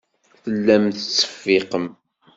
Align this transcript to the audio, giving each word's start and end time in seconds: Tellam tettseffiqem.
Tellam 0.43 0.83
tettseffiqem. 0.93 1.85